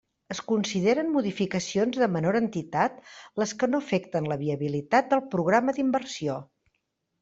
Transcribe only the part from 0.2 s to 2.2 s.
Es consideren modificacions de